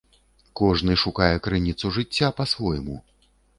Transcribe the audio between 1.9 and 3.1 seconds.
жыцця па-свойму.